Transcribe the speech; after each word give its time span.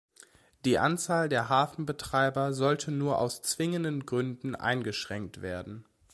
Die 0.65 0.79
Anzahl 0.79 1.29
der 1.29 1.47
Hafenbetreiber 1.47 2.53
sollte 2.53 2.89
nur 2.89 3.19
aus 3.19 3.43
zwingenden 3.43 4.07
Gründen 4.07 4.55
eingeschränkt 4.55 5.43
werden. 5.43 5.85